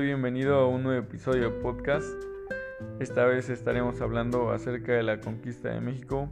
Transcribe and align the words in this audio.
bienvenido 0.00 0.56
a 0.56 0.66
un 0.66 0.82
nuevo 0.82 1.06
episodio 1.06 1.50
de 1.50 1.60
podcast. 1.60 2.08
Esta 2.98 3.26
vez 3.26 3.50
estaremos 3.50 4.00
hablando 4.00 4.50
acerca 4.50 4.92
de 4.92 5.02
la 5.02 5.20
conquista 5.20 5.68
de 5.68 5.80
México. 5.80 6.30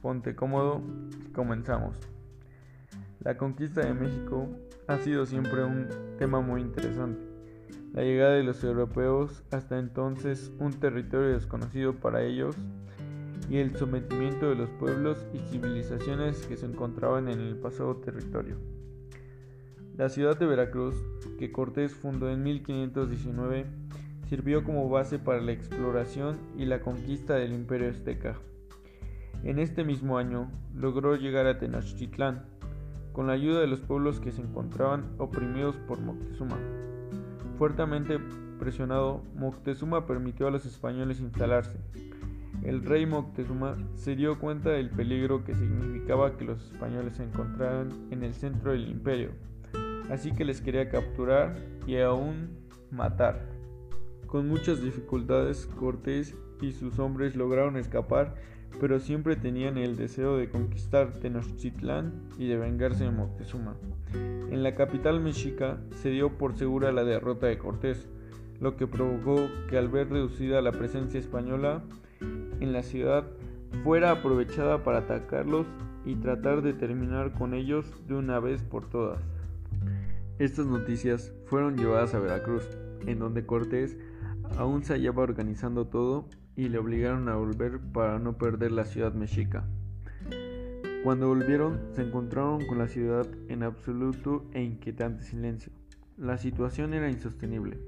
Ponte 0.00 0.34
cómodo 0.34 0.82
y 1.24 1.32
comenzamos. 1.32 1.96
La 3.20 3.36
conquista 3.36 3.82
de 3.82 3.94
México 3.94 4.48
ha 4.88 4.98
sido 4.98 5.26
siempre 5.26 5.62
un 5.62 5.88
tema 6.18 6.40
muy 6.40 6.60
interesante. 6.62 7.24
La 7.92 8.02
llegada 8.02 8.34
de 8.34 8.42
los 8.42 8.64
europeos, 8.64 9.44
hasta 9.52 9.78
entonces 9.78 10.50
un 10.58 10.72
territorio 10.72 11.28
desconocido 11.28 11.94
para 11.94 12.22
ellos, 12.22 12.56
y 13.48 13.58
el 13.58 13.76
sometimiento 13.76 14.48
de 14.48 14.56
los 14.56 14.70
pueblos 14.70 15.24
y 15.32 15.38
civilizaciones 15.38 16.46
que 16.46 16.56
se 16.56 16.66
encontraban 16.66 17.28
en 17.28 17.40
el 17.40 17.56
pasado 17.56 17.96
territorio. 17.96 18.56
La 19.98 20.08
ciudad 20.08 20.38
de 20.38 20.46
Veracruz, 20.46 20.94
que 21.38 21.52
Cortés 21.52 21.92
fundó 21.92 22.30
en 22.30 22.42
1519, 22.42 23.66
sirvió 24.26 24.64
como 24.64 24.88
base 24.88 25.18
para 25.18 25.42
la 25.42 25.52
exploración 25.52 26.38
y 26.56 26.64
la 26.64 26.80
conquista 26.80 27.34
del 27.34 27.52
imperio 27.52 27.90
azteca. 27.90 28.38
En 29.44 29.58
este 29.58 29.84
mismo 29.84 30.16
año 30.16 30.50
logró 30.74 31.16
llegar 31.16 31.46
a 31.46 31.58
Tenochtitlán, 31.58 32.46
con 33.12 33.26
la 33.26 33.34
ayuda 33.34 33.60
de 33.60 33.66
los 33.66 33.80
pueblos 33.80 34.18
que 34.18 34.32
se 34.32 34.40
encontraban 34.40 35.04
oprimidos 35.18 35.76
por 35.76 36.00
Moctezuma. 36.00 36.58
Fuertemente 37.58 38.18
presionado, 38.58 39.22
Moctezuma 39.36 40.06
permitió 40.06 40.48
a 40.48 40.50
los 40.50 40.64
españoles 40.64 41.20
instalarse. 41.20 41.78
El 42.62 42.82
rey 42.82 43.04
Moctezuma 43.04 43.76
se 43.94 44.16
dio 44.16 44.38
cuenta 44.38 44.70
del 44.70 44.88
peligro 44.88 45.44
que 45.44 45.54
significaba 45.54 46.38
que 46.38 46.46
los 46.46 46.72
españoles 46.72 47.16
se 47.16 47.24
encontraran 47.24 47.90
en 48.10 48.22
el 48.22 48.32
centro 48.32 48.72
del 48.72 48.88
imperio, 48.88 49.32
así 50.12 50.32
que 50.32 50.44
les 50.44 50.60
quería 50.60 50.88
capturar 50.88 51.56
y 51.86 51.96
aún 51.96 52.50
matar. 52.90 53.48
Con 54.26 54.48
muchas 54.48 54.82
dificultades, 54.82 55.66
Cortés 55.66 56.36
y 56.60 56.72
sus 56.72 56.98
hombres 56.98 57.34
lograron 57.34 57.76
escapar 57.76 58.34
pero 58.80 58.98
siempre 59.00 59.36
tenían 59.36 59.76
el 59.78 59.96
deseo 59.96 60.36
de 60.36 60.48
conquistar 60.48 61.12
Tenochtitlán 61.12 62.28
y 62.38 62.48
de 62.48 62.56
vengarse 62.56 63.04
de 63.04 63.10
Moctezuma. 63.10 63.76
En 64.14 64.62
la 64.62 64.74
capital 64.74 65.20
mexica 65.20 65.78
se 65.96 66.10
dio 66.10 66.36
por 66.36 66.56
segura 66.56 66.92
la 66.92 67.04
derrota 67.04 67.46
de 67.46 67.58
Cortés, 67.58 68.08
lo 68.60 68.76
que 68.76 68.86
provocó 68.86 69.48
que 69.68 69.78
al 69.78 69.88
ver 69.88 70.10
reducida 70.10 70.62
la 70.62 70.72
presencia 70.72 71.18
española 71.18 71.82
en 72.60 72.72
la 72.72 72.82
ciudad 72.82 73.24
fuera 73.82 74.10
aprovechada 74.10 74.84
para 74.84 74.98
atacarlos 74.98 75.66
y 76.04 76.16
tratar 76.16 76.62
de 76.62 76.72
terminar 76.72 77.32
con 77.32 77.54
ellos 77.54 77.86
de 78.06 78.14
una 78.14 78.38
vez 78.40 78.62
por 78.62 78.88
todas. 78.88 79.22
Estas 80.38 80.66
noticias 80.66 81.32
fueron 81.46 81.76
llevadas 81.76 82.14
a 82.14 82.18
Veracruz, 82.18 82.64
en 83.06 83.18
donde 83.18 83.46
Cortés 83.46 83.96
aún 84.56 84.84
se 84.84 84.94
hallaba 84.94 85.22
organizando 85.22 85.86
todo 85.86 86.28
y 86.56 86.68
le 86.68 86.78
obligaron 86.78 87.28
a 87.28 87.36
volver 87.36 87.80
para 87.80 88.18
no 88.18 88.36
perder 88.36 88.72
la 88.72 88.84
ciudad 88.84 89.12
mexica. 89.12 89.64
Cuando 91.04 91.28
volvieron 91.28 91.80
se 91.92 92.02
encontraron 92.02 92.64
con 92.66 92.78
la 92.78 92.88
ciudad 92.88 93.26
en 93.48 93.62
absoluto 93.62 94.44
e 94.52 94.62
inquietante 94.62 95.24
silencio. 95.24 95.72
La 96.16 96.38
situación 96.38 96.94
era 96.94 97.10
insostenible. 97.10 97.78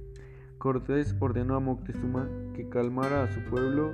Cortés 0.59 1.15
ordenó 1.21 1.55
a 1.57 1.61
Moctezuma 1.61 2.29
que 2.55 2.69
calmara 2.69 3.23
a 3.23 3.33
su 3.33 3.41
pueblo. 3.45 3.93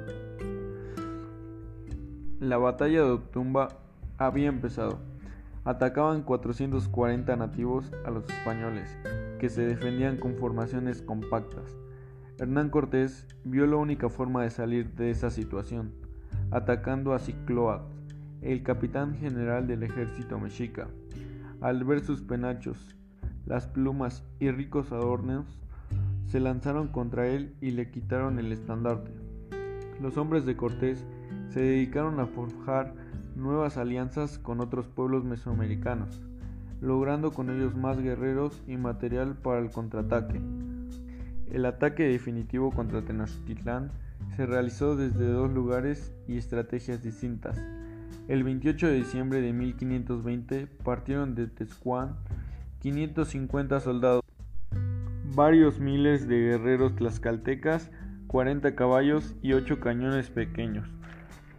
La 2.39 2.57
batalla 2.57 3.05
de 3.05 3.11
Otumba 3.11 3.81
había 4.17 4.49
empezado. 4.49 5.01
Atacaban 5.65 6.23
440 6.23 7.37
nativos 7.37 7.93
a 8.07 8.11
los 8.11 8.29
españoles, 8.31 8.97
que 9.39 9.51
se 9.51 9.67
defendían 9.67 10.17
con 10.17 10.37
formaciones 10.37 11.03
compactas. 11.03 11.77
Hernán 12.39 12.71
Cortés 12.71 13.27
vio 13.45 13.67
la 13.67 13.77
única 13.77 14.09
forma 14.09 14.43
de 14.43 14.51
salir 14.51 14.95
de 14.95 15.11
esa 15.11 15.31
situación, 15.31 15.93
atacando 16.51 17.13
a 17.13 17.19
Cicloat, 17.19 17.83
el 18.41 18.63
capitán 18.63 19.15
general 19.17 19.67
del 19.67 19.83
ejército 19.83 20.39
mexica. 20.39 20.89
Al 21.61 21.85
ver 21.85 22.01
sus 22.01 22.23
penachos, 22.23 22.97
las 23.45 23.67
plumas 23.67 24.25
y 24.39 24.51
ricos 24.51 24.93
adornos, 24.93 25.61
se 26.25 26.41
lanzaron 26.41 26.89
contra 26.89 27.27
él 27.27 27.55
y 27.61 27.73
le 27.73 27.91
quitaron 27.91 28.39
el 28.39 28.51
estandarte. 28.53 29.11
Los 30.01 30.17
hombres 30.17 30.47
de 30.47 30.57
Cortés 30.57 31.05
se 31.51 31.61
dedicaron 31.61 32.21
a 32.21 32.27
forjar 32.27 32.95
nuevas 33.41 33.77
alianzas 33.77 34.39
con 34.39 34.61
otros 34.61 34.87
pueblos 34.87 35.25
mesoamericanos, 35.25 36.23
logrando 36.81 37.33
con 37.33 37.51
ellos 37.51 37.75
más 37.75 37.99
guerreros 38.01 38.63
y 38.67 38.77
material 38.77 39.35
para 39.35 39.59
el 39.59 39.71
contraataque. 39.71 40.41
El 41.51 41.67
ataque 41.67 42.05
definitivo 42.05 42.71
contra 42.71 43.03
Tenochtitlán 43.03 43.91
se 44.37 44.47
realizó 44.47 44.95
desde 44.95 45.27
dos 45.27 45.51
lugares 45.51 46.15
y 46.29 46.37
estrategias 46.37 47.03
distintas. 47.03 47.61
El 48.29 48.45
28 48.45 48.87
de 48.87 48.95
diciembre 48.95 49.41
de 49.41 49.53
1520 49.53 50.69
partieron 50.85 51.35
de 51.35 51.49
Tezcuán 51.49 52.17
550 52.81 53.81
soldados, 53.81 54.23
varios 55.35 55.81
miles 55.81 56.29
de 56.29 56.39
guerreros 56.39 56.95
tlaxcaltecas, 56.97 57.91
40 58.29 58.75
caballos 58.75 59.35
y 59.43 59.53
8 59.53 59.81
cañones 59.81 60.31
pequeños. 60.31 60.89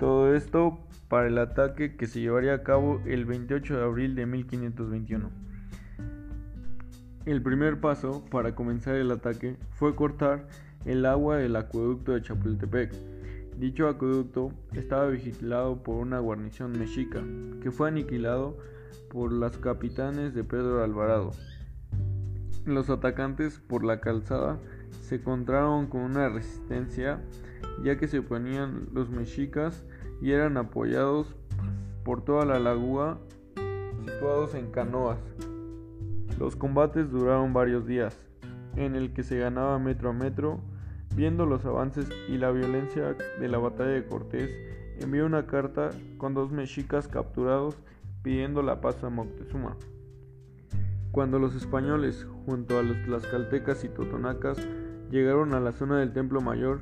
Todo 0.02 0.34
esto 0.34 0.80
para 1.10 1.28
el 1.28 1.38
ataque 1.38 1.96
que 1.96 2.08
se 2.08 2.22
llevaría 2.22 2.56
a 2.56 2.64
cabo 2.64 3.04
el 3.06 3.26
28 3.26 3.78
de 3.78 3.84
abril 3.84 4.16
de 4.16 4.26
1521. 4.26 5.30
El 7.28 7.44
primer 7.44 7.80
paso 7.80 8.26
para 8.32 8.56
comenzar 8.56 8.96
el 8.96 9.12
ataque 9.12 9.58
fue 9.70 9.96
cortar 9.96 10.48
el 10.86 11.06
agua 11.06 11.38
del 11.38 11.56
acueducto 11.56 12.14
de 12.14 12.24
Chapultepec. 12.24 12.92
Dicho 13.60 13.88
acueducto 13.88 14.52
estaba 14.74 15.06
vigilado 15.06 15.84
por 15.84 15.98
una 15.98 16.18
guarnición 16.18 16.72
mexica, 16.72 17.22
que 17.62 17.70
fue 17.70 17.90
aniquilado 17.90 18.58
por 19.12 19.32
los 19.32 19.56
capitanes 19.60 20.34
de 20.34 20.44
Pedro 20.44 20.84
Alvarado. 20.84 21.30
Los 22.66 22.90
atacantes 22.90 23.60
por 23.60 23.84
la 23.84 24.00
calzada 24.00 24.58
se 25.02 25.18
encontraron 25.18 25.86
con 25.86 26.02
una 26.02 26.28
resistencia 26.28 27.22
ya 27.84 27.98
que 27.98 28.08
se 28.08 28.20
oponían 28.20 28.88
los 28.94 29.10
mexicas 29.10 29.84
y 30.22 30.32
eran 30.32 30.58
apoyados 30.58 31.36
por 32.04 32.24
toda 32.24 32.46
la 32.46 32.60
laguna 32.60 33.18
situados 34.06 34.56
en 34.56 34.72
canoas. 34.72 35.20
Los 36.40 36.56
combates 36.56 37.12
duraron 37.12 37.54
varios 37.54 37.86
días, 37.86 38.18
en 38.76 38.96
el 38.96 39.14
que 39.14 39.24
se 39.24 39.38
ganaba 39.38 39.78
metro 39.80 40.10
a 40.10 40.14
metro. 40.14 40.60
Viendo 41.16 41.46
los 41.46 41.66
avances 41.66 42.10
y 42.30 42.38
la 42.38 42.52
violencia 42.52 43.16
de 43.40 43.48
la 43.50 43.58
batalla 43.58 43.92
de 43.92 44.06
Cortés, 44.06 44.50
envió 45.00 45.26
una 45.26 45.46
carta 45.46 45.90
con 46.18 46.34
dos 46.34 46.52
mexicas 46.52 47.08
capturados 47.08 47.78
pidiendo 48.24 48.62
la 48.62 48.80
paz 48.80 49.04
a 49.04 49.10
Moctezuma. 49.10 49.76
Cuando 51.12 51.38
los 51.38 51.54
españoles, 51.56 52.26
junto 52.46 52.80
a 52.80 52.84
los 52.84 53.02
tlaxcaltecas 53.04 53.84
y 53.84 53.90
totonacas, 53.90 54.58
llegaron 55.10 55.54
a 55.54 55.60
la 55.60 55.74
zona 55.74 56.00
del 56.00 56.14
Templo 56.14 56.40
Mayor, 56.40 56.80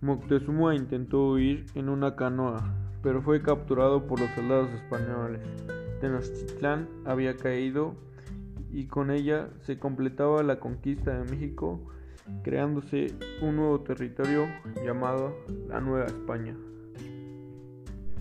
Moctezuma 0.00 0.76
intentó 0.76 1.30
huir 1.30 1.66
en 1.74 1.88
una 1.88 2.14
canoa, 2.14 2.72
pero 3.02 3.20
fue 3.20 3.42
capturado 3.42 4.06
por 4.06 4.20
los 4.20 4.30
soldados 4.30 4.70
españoles. 4.70 5.40
Tenochtitlán 6.00 6.88
había 7.04 7.36
caído 7.36 7.96
y 8.70 8.86
con 8.86 9.10
ella 9.10 9.48
se 9.62 9.80
completaba 9.80 10.44
la 10.44 10.60
conquista 10.60 11.18
de 11.18 11.28
México, 11.28 11.80
creándose 12.44 13.08
un 13.42 13.56
nuevo 13.56 13.80
territorio 13.80 14.46
llamado 14.84 15.34
la 15.68 15.80
Nueva 15.80 16.06
España. 16.06 16.56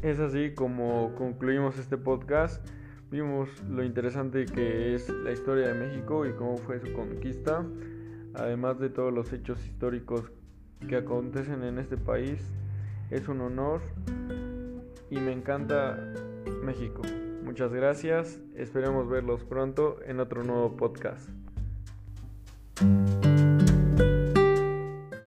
Es 0.01 0.19
así 0.19 0.55
como 0.55 1.13
concluimos 1.15 1.77
este 1.77 1.97
podcast. 1.97 2.67
Vimos 3.11 3.49
lo 3.69 3.83
interesante 3.83 4.45
que 4.45 4.95
es 4.95 5.09
la 5.09 5.31
historia 5.31 5.67
de 5.67 5.75
México 5.75 6.25
y 6.25 6.33
cómo 6.33 6.57
fue 6.57 6.79
su 6.79 6.91
conquista, 6.93 7.63
además 8.33 8.79
de 8.79 8.89
todos 8.89 9.13
los 9.13 9.31
hechos 9.31 9.63
históricos 9.65 10.31
que 10.87 10.95
acontecen 10.95 11.63
en 11.63 11.79
este 11.79 11.97
país. 11.97 12.41
Es 13.09 13.27
un 13.27 13.41
honor 13.41 13.81
y 15.09 15.19
me 15.19 15.31
encanta 15.31 15.97
México. 16.63 17.01
Muchas 17.43 17.71
gracias, 17.71 18.39
esperemos 18.55 19.09
verlos 19.09 19.43
pronto 19.43 19.99
en 20.05 20.19
otro 20.19 20.43
nuevo 20.43 20.75
podcast. 20.75 21.29